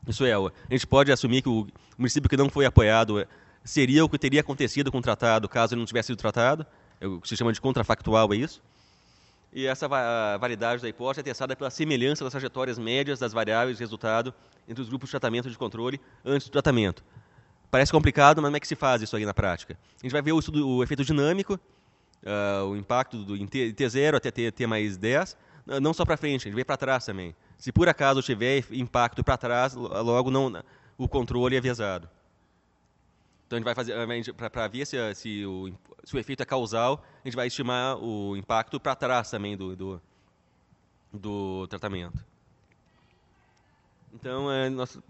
[0.07, 3.27] Isso é, a gente pode assumir que o município que não foi apoiado é,
[3.63, 6.65] seria o que teria acontecido com o tratado caso ele não tivesse sido tratado.
[6.99, 8.61] É o que se chama de contrafactual, é isso.
[9.51, 9.87] E essa
[10.37, 14.33] validade da hipótese é testada pela semelhança das trajetórias médias das variáveis de resultado
[14.67, 17.03] entre os grupos de tratamento e de controle antes do tratamento.
[17.71, 19.77] Parece complicado, mas como é que se faz isso aí na prática?
[19.99, 21.59] A gente vai ver o, estudo, o efeito dinâmico,
[22.23, 25.37] uh, o impacto do, em T0 até T, T mais 10,
[25.81, 27.35] não só para frente, a gente vê para trás também.
[27.57, 30.63] Se por acaso tiver impacto para trás, logo não,
[30.97, 32.09] o controle é viesado.
[33.47, 33.93] Então a gente vai fazer,
[34.33, 35.71] para ver se, se, o,
[36.03, 39.73] se o efeito é causal, a gente vai estimar o impacto para trás também do,
[39.73, 40.01] do,
[41.13, 42.19] do tratamento.
[44.13, 45.01] Então, é, nosso,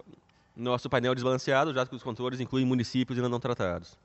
[0.56, 3.98] nosso painel desbalanceado, já que os controles incluem municípios ainda não tratados.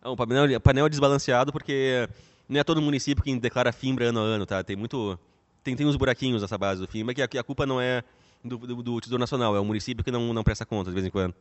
[0.00, 2.08] É um painel, painel desbalanceado porque
[2.48, 4.62] não é todo município que declara FIMBRA ano a ano, tá?
[4.62, 5.18] Tem muito
[5.64, 8.04] tem, tem uns buraquinhos nessa base do FIMBRA que a, a culpa não é
[8.44, 11.06] do, do, do, Tesouro Nacional, é o município que não, não presta conta de vez
[11.06, 11.34] em quando.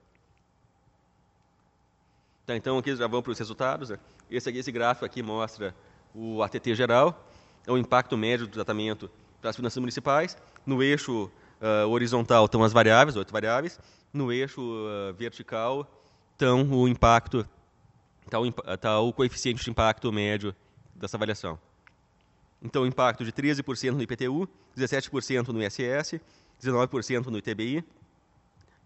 [2.45, 3.89] Tá, então aqui já vamos para os resultados.
[3.89, 3.99] Né?
[4.29, 5.73] Esse, esse gráfico aqui mostra
[6.13, 7.25] o ATT geral,
[7.65, 10.37] é o impacto médio do tratamento para as finanças municipais.
[10.65, 13.79] No eixo uh, horizontal estão as variáveis, oito variáveis.
[14.11, 15.89] No eixo uh, vertical
[16.33, 17.47] estão o impacto,
[18.25, 20.53] está o, tá o coeficiente de impacto médio
[20.93, 21.57] dessa avaliação.
[22.61, 26.19] Então, impacto de 13% no IPTU, 17% no ISS,
[26.61, 27.83] 19% no ITBI,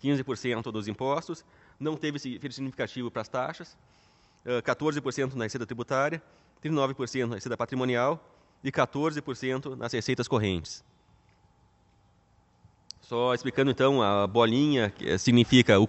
[0.04, 1.44] 15% dos impostos,
[1.80, 3.78] não teve efeito significativo para as taxas,
[4.46, 6.22] 14% na receita tributária,
[6.64, 8.24] 39% na receita patrimonial
[8.64, 10.84] e 14% nas receitas correntes.
[13.02, 15.88] Só explicando então, a bolinha significa o,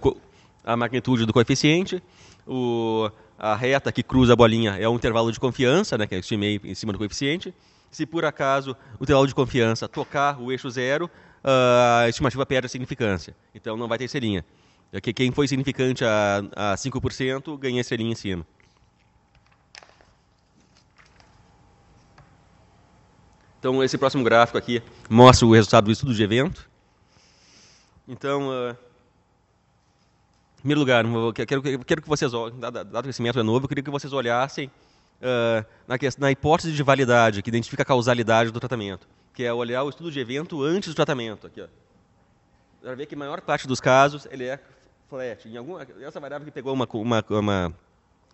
[0.63, 2.01] a magnitude do coeficiente,
[2.47, 6.19] o, a reta que cruza a bolinha é um intervalo de confiança, né, que eu
[6.19, 7.53] estimei em cima do coeficiente.
[7.91, 11.09] Se por acaso o intervalo de confiança tocar o eixo zero,
[11.43, 13.35] a estimativa perde a significância.
[13.53, 14.07] Então não vai ter
[14.91, 15.13] estrelinha.
[15.13, 18.45] Quem foi significante a, a 5% ganha a estrelinha em cima.
[23.59, 26.69] Então, esse próximo gráfico aqui mostra o resultado do estudo de evento.
[28.07, 31.03] Então, uh, em primeiro lugar,
[31.45, 34.71] quero, quero que vocês, dado, que esse método é novo, eu queria que vocês olhassem
[35.21, 39.83] uh, na, na, hipótese de validade, que identifica a causalidade do tratamento, que é olhar
[39.83, 41.45] o estudo de evento antes do tratamento.
[41.45, 41.61] Aqui,
[42.81, 44.59] Para ver que a maior parte dos casos ele é
[45.09, 45.47] flat.
[45.47, 47.73] Em alguma, essa variável que pegou uma, uma, uma,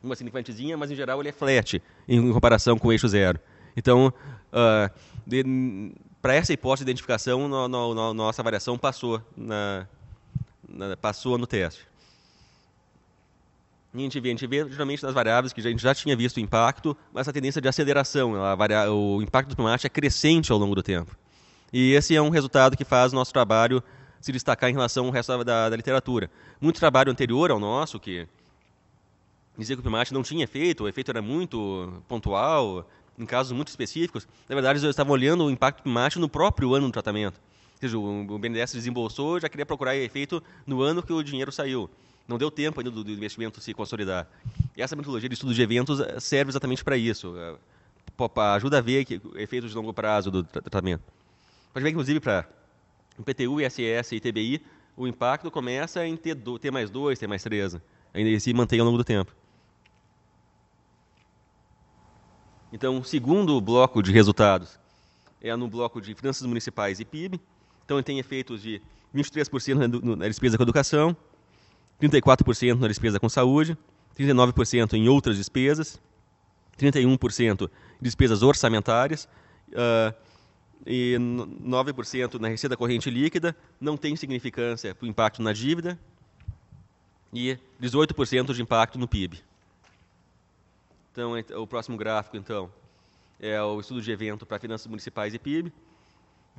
[0.03, 3.39] uma significantezinha, mas em geral ele é flat em comparação com o eixo zero.
[3.75, 4.13] Então,
[4.51, 9.87] uh, para essa hipótese de identificação, no, no, no, nossa avaliação passou, na,
[10.67, 11.87] na, passou no teste.
[13.93, 16.15] E a gente vê, a gente vê geralmente nas variáveis que a gente já tinha
[16.17, 20.51] visto o impacto, mas a tendência de aceleração, varia, o impacto do tomate é crescente
[20.51, 21.15] ao longo do tempo.
[21.71, 23.81] E esse é um resultado que faz o nosso trabalho
[24.21, 26.29] se destacar em relação ao resto da, da literatura.
[26.59, 28.27] Muito trabalho anterior ao nosso, que
[29.57, 33.69] dizia que o tomate não tinha efeito, o efeito era muito pontual, em casos muito
[33.69, 37.39] específicos, na verdade, eles estavam olhando o impacto do mate no próprio ano do tratamento.
[37.75, 41.89] Ou seja, o BNDES desembolsou já queria procurar efeito no ano que o dinheiro saiu.
[42.27, 44.27] Não deu tempo ainda do, do investimento se consolidar.
[44.75, 47.35] E essa metodologia de estudo de eventos eh, serve exatamente para isso.
[47.37, 47.55] Eh,
[48.55, 51.03] ajuda a ver que, efeitos de longo prazo do tratamento.
[51.71, 52.47] Pode ver, inclusive, para
[53.23, 54.61] PTU, ISS e TBI,
[54.97, 57.77] o impacto começa em T, T mais 2, T mais 3.
[58.13, 59.33] Ainda se mantém ao longo do tempo.
[62.71, 64.79] Então, o segundo bloco de resultados
[65.41, 67.39] é no bloco de finanças municipais e PIB.
[67.85, 68.81] Então, ele tem efeitos de
[69.13, 71.15] 23% na despesa com educação,
[72.01, 73.77] 34% na despesa com saúde,
[74.17, 76.01] 39% em outras despesas,
[76.77, 77.69] 31% em
[78.01, 79.27] despesas orçamentárias
[79.69, 80.13] uh,
[80.85, 83.55] e 9% na receita corrente líquida.
[83.79, 85.99] Não tem significância para o impacto na dívida
[87.33, 89.39] e 18% de impacto no PIB.
[91.11, 92.69] Então, o próximo gráfico, então,
[93.39, 95.71] é o estudo de evento para finanças municipais e PIB.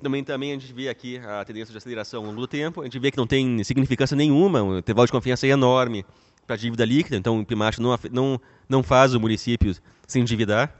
[0.02, 2.82] Também, também a gente vê aqui a tendência de aceleração ao longo do tempo.
[2.82, 6.04] A gente vê que não tem significância nenhuma, o intervalo de confiança é enorme
[6.46, 9.74] para a dívida líquida, então o PIMAT não, não, não faz o município
[10.06, 10.72] se endividar.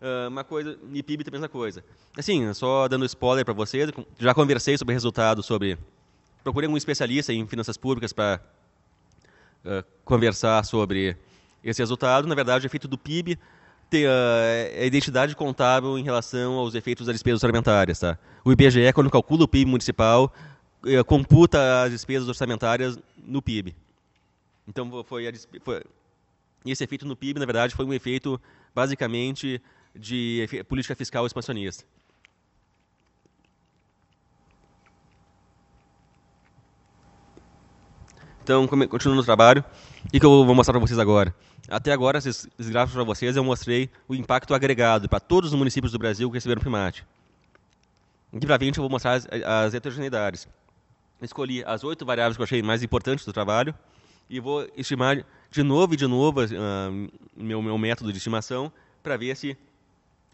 [0.00, 1.84] Uh, uma coisa, e PIB também é a mesma coisa.
[2.16, 5.76] Assim, só dando spoiler para vocês, já conversei sobre resultados sobre...
[6.42, 8.40] Procurei um especialista em finanças públicas para
[9.64, 11.16] uh, conversar sobre
[11.62, 12.26] esse resultado.
[12.26, 13.38] Na verdade, o efeito do PIB
[13.90, 14.10] tem uh,
[14.80, 17.98] a identidade contábil em relação aos efeitos das despesas orçamentárias.
[17.98, 18.18] Tá?
[18.42, 20.32] O IBGE, quando calcula o PIB municipal,
[20.82, 23.76] uh, computa as despesas orçamentárias no PIB.
[24.66, 25.32] Então, foi, a,
[25.62, 25.82] foi,
[26.64, 28.40] esse efeito no PIB, na verdade, foi um efeito,
[28.74, 29.60] basicamente,
[29.94, 31.84] de política fiscal expansionista.
[38.42, 39.64] Então, continuando o trabalho,
[40.04, 41.34] o que eu vou mostrar para vocês agora?
[41.68, 45.92] Até agora, esses, gráficos para vocês, eu mostrei o impacto agregado para todos os municípios
[45.92, 47.04] do Brasil que receberam o PIMAT.
[48.34, 50.48] Aqui para frente eu vou mostrar as, as heterogeneidades.
[51.22, 53.74] Escolhi as oito variáveis que eu achei mais importantes do trabalho
[54.28, 58.72] e vou estimar de novo e de novo uh, meu, meu método de estimação
[59.02, 59.56] para ver se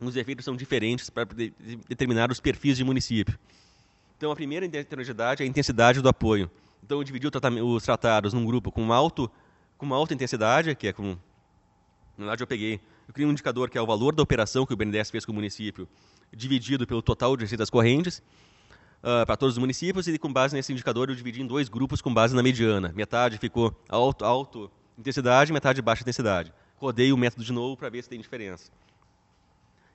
[0.00, 3.38] os efeitos são diferentes para de, de, determinar os perfis de município.
[4.16, 6.50] Então, a primeira heterogeneidade é a intensidade do apoio.
[6.82, 9.30] Então, eu dividi os tratados num grupo com alto
[9.76, 11.16] com uma alta intensidade, que é com.
[12.16, 12.80] Na verdade, eu peguei.
[13.06, 15.32] Eu criei um indicador que é o valor da operação que o BNDES fez com
[15.32, 15.88] o município,
[16.34, 18.18] dividido pelo total de receitas correntes,
[18.98, 22.00] uh, para todos os municípios, e com base nesse indicador eu dividi em dois grupos
[22.00, 22.92] com base na mediana.
[22.96, 26.52] Metade ficou alto, alto intensidade, metade baixa intensidade.
[26.78, 28.72] Rodei o método de novo para ver se tem diferença.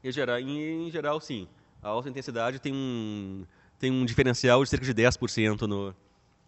[0.03, 1.47] Em geral, em, em geral, sim.
[1.81, 3.45] A alta intensidade tem um,
[3.79, 5.95] tem um diferencial de cerca de 10% no,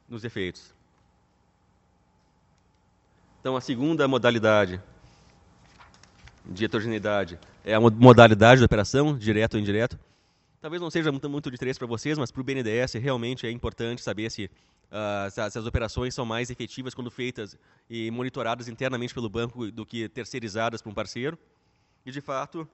[0.08, 0.74] nos efeitos.
[3.39, 4.82] Então, a segunda modalidade
[6.46, 10.00] de heterogeneidade é a modalidade de operação, direto ou indireto.
[10.62, 13.52] Talvez não seja muito, muito de interesse para vocês, mas para o BNDES realmente é
[13.52, 17.58] importante saber se, uh, se, as operações são mais efetivas quando feitas
[17.89, 21.38] e monitoradas internamente pelo banco do que terceirizadas para um parceiro.
[22.06, 22.68] E, de fato,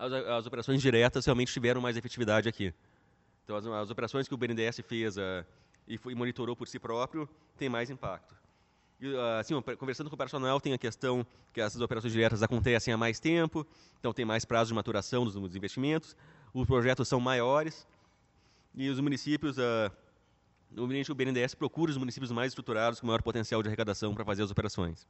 [0.00, 2.72] as, as operações diretas realmente tiveram mais efetividade aqui.
[3.44, 5.44] Então, as, as operações que o BNDES fez uh,
[5.86, 8.34] e, foi, e monitorou por si próprio têm mais impacto.
[9.02, 12.96] Ah, assim, conversando com o personal, tem a questão que essas operações diretas acontecem há
[12.96, 13.66] mais tempo,
[13.98, 16.16] então tem mais prazo de maturação dos, dos investimentos,
[16.52, 17.86] os projetos são maiores
[18.74, 19.90] e os municípios, uh,
[20.76, 24.50] o BNDES procura os municípios mais estruturados com maior potencial de arrecadação para fazer as
[24.50, 25.06] operações.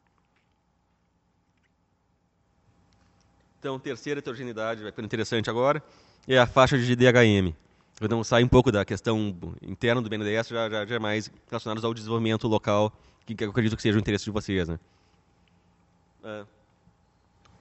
[3.61, 5.83] Então, terceira heterogeneidade, vai ficar interessante agora,
[6.27, 7.55] é a faixa de DHM.
[8.01, 11.85] Então, sai um pouco da questão interna do BNDES, já, já, já é mais relacionados
[11.85, 12.91] ao desenvolvimento local
[13.27, 14.67] que, eu acredito que seja o interesse de vocês.
[14.67, 14.79] Né?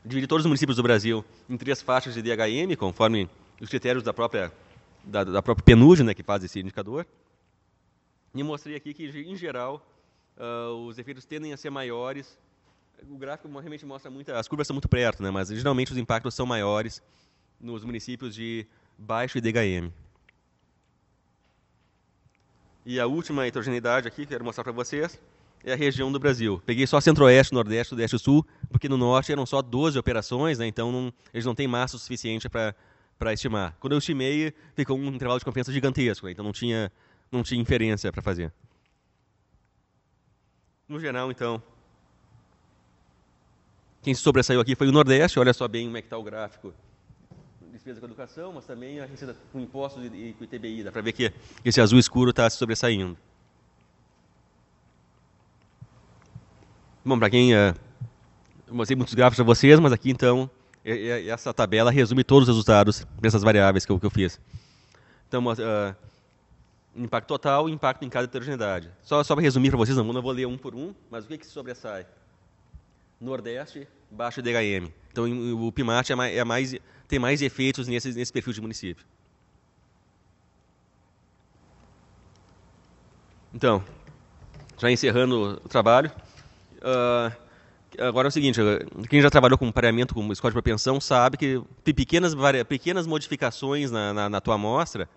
[0.05, 4.13] Dividir todos os municípios do Brasil em três faixas de DHM, conforme os critérios da
[4.13, 4.51] própria,
[5.03, 7.05] da, da própria PNUD, né, que faz esse indicador.
[8.33, 9.85] E mostrei aqui que, em geral,
[10.38, 12.38] uh, os efeitos tendem a ser maiores.
[13.07, 16.33] O gráfico realmente mostra muito, as curvas são muito perto, né, mas geralmente os impactos
[16.33, 17.01] são maiores
[17.59, 18.65] nos municípios de
[18.97, 19.91] baixo IDHM.
[22.85, 25.21] E a última heterogeneidade aqui, quero mostrar para vocês,
[25.63, 26.62] é a região do Brasil.
[26.65, 30.67] Peguei só Centro-Oeste, Nordeste, Sudeste e Sul, porque no Norte eram só 12 operações, né,
[30.67, 33.77] então não, eles não têm massa suficiente para estimar.
[33.79, 36.91] Quando eu estimei, ficou um intervalo de confiança gigantesco, né, então não tinha,
[37.31, 38.51] não tinha inferência para fazer.
[40.88, 41.62] No geral, então,
[44.01, 46.73] quem sobressaiu aqui foi o Nordeste, olha só bem como é que está o gráfico
[47.79, 50.83] despesa com educação, mas também a receita com impostos e com ITBI.
[50.83, 51.31] Dá para ver que
[51.63, 53.17] esse azul escuro está se sobressaindo.
[57.03, 57.53] Bom, para quem.
[57.53, 57.73] Uh,
[58.67, 60.49] eu mostrei muitos gráficos para vocês, mas aqui então.
[60.83, 64.39] Essa tabela resume todos os resultados dessas variáveis que eu, que eu fiz.
[65.27, 65.95] Então, uh,
[66.95, 68.89] impacto total e impacto em cada heterogeneidade.
[69.01, 71.27] Só, só para resumir para vocês, não, não vou ler um por um, mas o
[71.27, 72.05] que, que sobressai?
[73.19, 74.91] Nordeste, baixo DHM.
[75.12, 75.25] Então,
[75.65, 76.75] o PIMAT é mais, é mais,
[77.08, 79.05] tem mais efeitos nesse, nesse perfil de município.
[83.53, 83.84] Então,
[84.78, 86.11] já encerrando o trabalho,
[86.80, 87.36] Uh,
[88.01, 88.59] agora é o seguinte,
[89.09, 92.34] quem já trabalhou com pareamento com escola de propensão sabe que pequenas,
[92.67, 95.09] pequenas modificações na, na, na tua amostra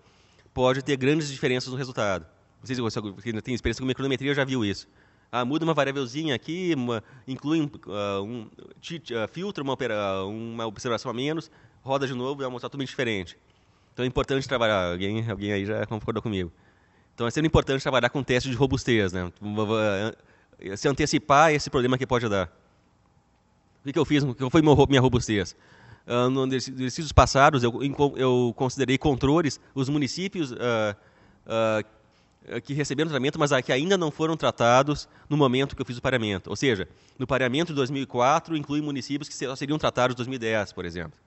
[0.53, 2.25] pode ter grandes diferenças no resultado.
[2.59, 3.01] Não sei se você
[3.41, 4.87] tem experiência com micrometria, já viu isso.
[5.35, 9.75] Ah, muda uma variávelzinha aqui, uma, inclui uh, um, uh, uma,
[10.27, 11.49] uma observação a menos,
[11.81, 13.35] roda de novo e vai mostrar totalmente diferente.
[13.91, 16.51] Então é importante trabalhar, alguém, alguém aí já concordou comigo.
[17.15, 19.11] Então é sendo importante trabalhar com testes de robustez.
[19.11, 19.31] Né?
[20.77, 22.45] se antecipar esse problema que pode dar.
[23.81, 24.23] O que, que eu fiz?
[24.23, 25.55] Que foi minha robustez?
[26.05, 27.81] Uh, exercícios passados, eu,
[28.15, 31.83] eu, considerei controles os municípios uh, uh,
[32.63, 36.01] que receberam tratamento, mas que ainda não foram tratados no momento que eu fiz o
[36.01, 36.49] pareamento.
[36.49, 36.87] Ou seja,
[37.17, 41.17] no pareamento de 2004, inclui municípios que só seriam tratados em 2010, por exemplo.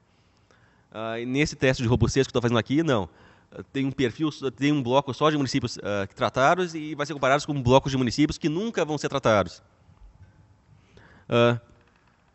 [0.92, 3.04] Uh, nesse teste de robustez que estou fazendo aqui, não.
[3.52, 7.12] Uh, tem um perfil, tem um bloco só de municípios uh, tratados e vai ser
[7.12, 9.62] comparado com blocos de municípios que nunca vão ser tratados.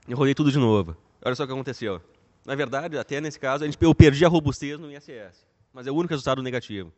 [0.08, 0.96] eu rodei tudo de novo.
[1.24, 2.02] Olha só o que aconteceu.
[2.46, 6.12] Na verdade, até nesse caso, eu perdi a robustez no ISS, mas é o único
[6.12, 6.92] resultado negativo.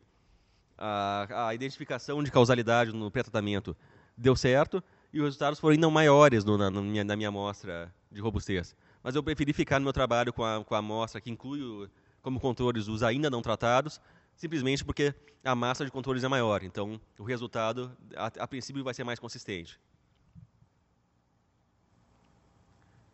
[0.76, 3.76] A, a identificação de causalidade no pré-tratamento
[4.16, 7.92] deu certo e os resultados foram ainda maiores no, na, na, minha, na minha amostra
[8.10, 8.74] de robustez.
[9.02, 11.88] Mas eu preferi ficar no meu trabalho com a, com a amostra que inclui o,
[12.22, 14.00] como controles os ainda não tratados,
[14.34, 15.14] simplesmente porque
[15.44, 16.62] a massa de controles é maior.
[16.62, 19.78] Então, o resultado, a, a princípio, vai ser mais consistente.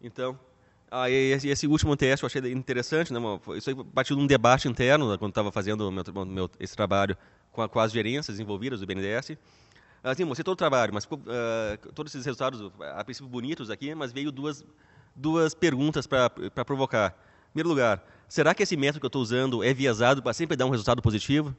[0.01, 0.39] Então,
[0.91, 3.13] ah, esse, último teste eu achei interessante.
[3.13, 3.21] Né?
[3.57, 7.17] Isso aí partiu de um debate interno, né, quando estava fazendo meu, meu, esse trabalho
[7.53, 9.37] com, a, com, as gerências envolvidas do BNDES.
[10.03, 14.13] Assim, mostrei todo o trabalho, mas uh, todos esses resultados, a princípio, bonitos aqui, mas
[14.13, 14.65] veio duas
[15.15, 16.31] duas perguntas para
[16.65, 17.15] provocar.
[17.49, 20.57] Em primeiro lugar, será que esse método que eu estou usando é viesado para sempre
[20.57, 21.55] dar um resultado positivo?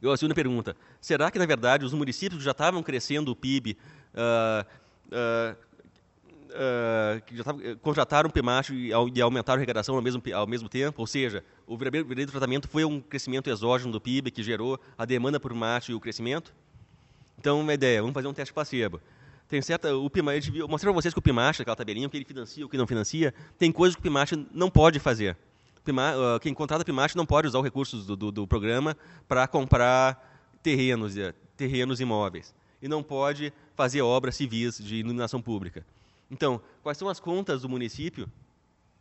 [0.00, 3.36] E a segunda pergunta, será que, na verdade, os municípios que já estavam crescendo o
[3.36, 3.76] PIB,
[4.14, 4.66] uh,
[5.08, 5.56] uh,
[6.50, 10.46] uh, que já tavam, contrataram o PMAT e, e, aumentaram a arrecadação ao mesmo, ao
[10.46, 11.00] mesmo tempo?
[11.00, 15.40] Ou seja, o verdadeiro tratamento foi um crescimento exógeno do PIB que gerou a demanda
[15.40, 16.54] por mate e o crescimento?
[17.38, 19.00] Então, uma ideia, vamos fazer um teste placebo.
[19.48, 19.96] Tem certa.
[19.96, 22.64] O Pimacha, eu mostrei para vocês que o Pimacha, aquela tabelinha, o que ele financia,
[22.64, 25.36] o que não financia, tem coisas que o Pimacha não pode fazer.
[25.84, 28.96] Pima, uh, quem contrata Pimacha não pode usar os recursos do, do, do programa
[29.26, 31.14] para comprar terrenos,
[31.56, 32.54] terrenos imóveis.
[32.80, 35.84] E não pode fazer obras civis de iluminação pública.
[36.30, 38.30] Então, quais são as contas do município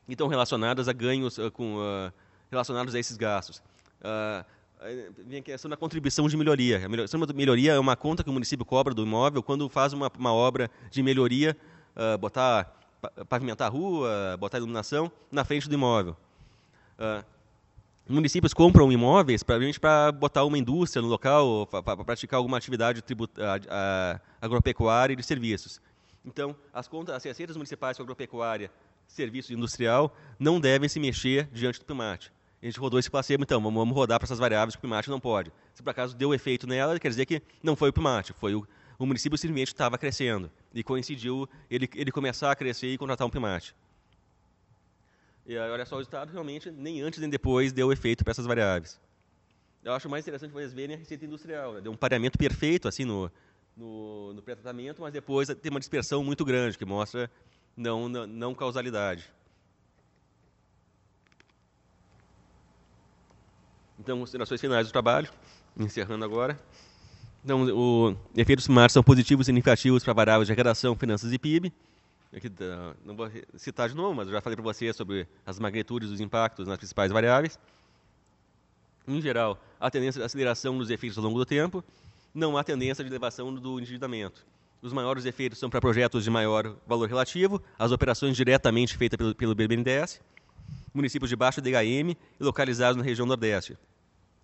[0.05, 2.11] que estão relacionadas a ganhos uh, com, uh,
[2.49, 3.61] relacionados a esses gastos?
[4.01, 4.45] Uh,
[5.27, 6.81] vem a questão da contribuição de melhoria.
[6.85, 10.11] A de melhoria é uma conta que o município cobra do imóvel quando faz uma,
[10.17, 11.55] uma obra de melhoria,
[11.95, 12.75] uh, botar
[13.29, 16.17] pavimentar a rua, botar iluminação na frente do imóvel.
[16.97, 17.23] Uh,
[18.09, 23.03] municípios compram imóveis para botar uma indústria no local, para praticar alguma atividade
[24.41, 25.79] agropecuária e de serviços.
[26.25, 28.71] Então, as contas, as receitas municipais com agropecuária,
[29.07, 33.61] serviço industrial, não devem se mexer diante do PIMAT a gente rodou esse placebo, então
[33.61, 35.51] vamos rodar para essas variáveis que o primate não pode.
[35.73, 38.67] Se por acaso deu efeito nela, quer dizer que não foi o primate, foi o,
[38.97, 43.29] o município simplesmente estava crescendo e coincidiu ele, ele começar a crescer e contratar um
[43.29, 43.73] primate.
[45.45, 48.45] E aí, olha só, o resultado realmente nem antes nem depois deu efeito para essas
[48.45, 48.99] variáveis.
[49.81, 51.75] Eu acho mais interessante vocês verem a receita industrial.
[51.75, 51.81] Né?
[51.81, 53.31] Deu um pareamento perfeito assim no,
[53.75, 57.29] no, no pré-tratamento, mas depois tem uma dispersão muito grande, que mostra
[57.75, 59.29] não, não, não causalidade.
[63.99, 65.29] Então, considerações finais do trabalho,
[65.77, 66.57] encerrando agora.
[67.43, 71.73] Então, os efeitos primários são positivos e significativos para variáveis de arrecadação, finanças e PIB.
[72.31, 75.57] Aqui, tá, não vou citar de novo, mas eu já falei para vocês sobre as
[75.57, 77.57] magnitudes dos impactos nas principais variáveis.
[79.07, 81.83] Em geral, há tendência de aceleração dos efeitos ao longo do tempo,
[82.33, 84.45] não há tendência de elevação do endividamento.
[84.81, 89.35] Os maiores efeitos são para projetos de maior valor relativo, as operações diretamente feitas pelo,
[89.35, 90.21] pelo BNDES,
[90.93, 93.77] municípios de baixo DHM e localizados na região Nordeste.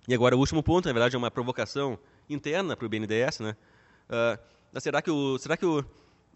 [0.08, 1.98] E agora o último ponto, na verdade, é uma provocação
[2.30, 3.56] interna para o BNDES, né?
[4.10, 5.84] Uh, será que o será que o,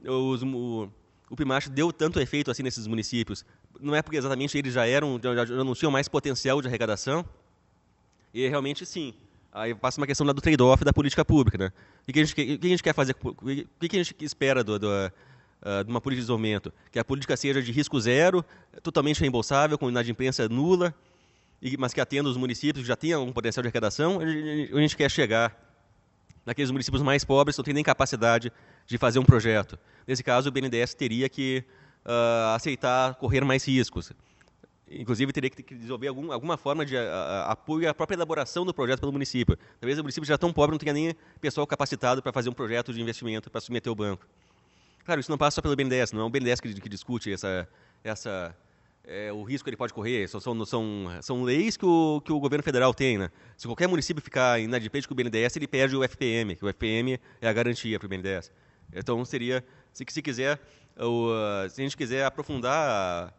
[0.05, 0.91] o, o,
[1.29, 3.45] o PIMACH deu tanto efeito assim nesses municípios?
[3.79, 7.23] Não é porque exatamente eles já eram já, já não tinham mais potencial de arrecadação?
[8.33, 9.13] E realmente sim.
[9.51, 11.71] Aí passa uma questão lá do trade-off da política pública, né?
[12.07, 13.15] O que a gente, que a gente quer fazer?
[13.21, 16.71] O que a gente espera do, do uh, de uma política de desenvolvimento?
[16.91, 18.45] Que a política seja de risco zero,
[18.83, 20.93] totalmente reembolsável, com inadimplência nula,
[21.77, 25.09] mas que atenda os municípios que já têm um potencial de arrecadação, a gente quer
[25.09, 25.57] chegar
[26.45, 28.51] naqueles municípios mais pobres que não têm nem capacidade
[28.85, 29.77] de fazer um projeto.
[30.07, 31.63] Nesse caso, o BNDES teria que
[32.05, 34.11] uh, aceitar correr mais riscos.
[34.91, 36.99] Inclusive, teria que desenvolver algum, alguma forma de uh,
[37.47, 39.57] apoio à própria elaboração do projeto pelo município.
[39.79, 42.91] Talvez o município já tão pobre não tenha nem pessoal capacitado para fazer um projeto
[42.91, 44.25] de investimento para submeter ao banco.
[45.05, 47.67] Claro, isso não passa só pelo BNDES, não é o BNDES que, que discute essa,
[48.03, 48.55] essa
[49.03, 50.27] é, o risco que ele pode correr.
[50.27, 53.17] São, são, são, são leis que o, que o governo federal tem.
[53.17, 53.29] Né?
[53.57, 57.19] Se qualquer município ficar inadimplente com o BNDES, ele perde o FPM, que o FPM
[57.41, 58.51] é a garantia para o BNDES.
[58.93, 59.63] Então, seria,
[59.93, 60.59] se, se quiser,
[60.97, 61.29] o,
[61.69, 63.33] se a gente quiser aprofundar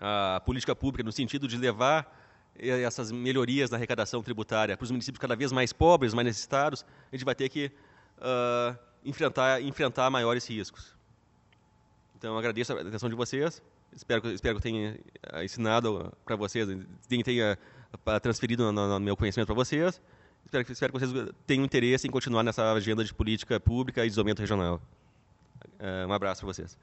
[0.00, 2.16] a, política pública no sentido de levar
[2.58, 7.14] essas melhorias na arrecadação tributária para os municípios cada vez mais pobres, mais necessitados, a
[7.14, 7.70] gente vai ter que
[8.18, 10.96] uh, enfrentar, enfrentar maiores riscos.
[12.16, 13.62] Então, agradeço a atenção de vocês.
[13.92, 14.98] Espero, espero que tenha
[15.32, 16.68] eh, ensinado para vocês,
[17.08, 17.56] tenha
[18.06, 20.00] eh, transferido no, no meu conhecimento para vocês.
[20.44, 24.08] Espero que, espero que vocês tenham interesse em continuar nessa agenda de política pública e
[24.08, 24.80] desenvolvimento regional.
[25.78, 26.76] Uh, um abraço para vocês.